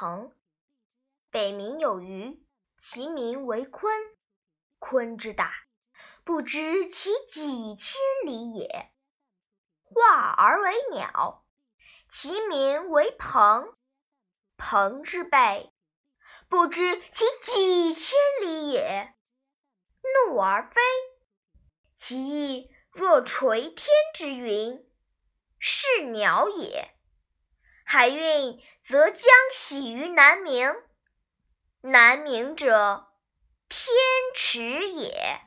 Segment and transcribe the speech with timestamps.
[0.00, 0.32] 鹏。
[1.28, 3.88] 北冥有鱼，其名为鲲。
[4.78, 5.52] 鲲之大，
[6.22, 8.92] 不知其几千里也。
[9.82, 11.44] 化而为鸟，
[12.08, 13.76] 其名为鹏。
[14.56, 15.72] 鹏之背，
[16.48, 19.16] 不知其几千里也。
[20.28, 20.80] 怒而飞，
[21.96, 24.88] 其翼若垂天之云，
[25.58, 26.96] 是鸟也。
[27.98, 30.72] 海运则将徙于南冥，
[31.80, 33.08] 南冥者，
[33.68, 33.92] 天
[34.36, 35.40] 池也。